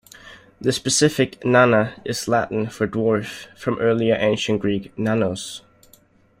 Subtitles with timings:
[0.59, 5.61] The specific "nana" is Latin for "dwarf", from earlier Ancient Greek "nanos".